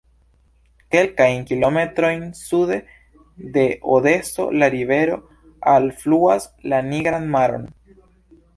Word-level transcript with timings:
Kelkajn 0.93 1.43
kilometrojn 1.49 2.23
sude 2.39 2.79
de 3.59 3.67
Odeso 3.97 4.47
la 4.63 4.71
rivero 4.77 5.21
alfluas 5.77 6.51
la 6.75 6.81
Nigran 6.91 7.29
Maron. 7.37 7.69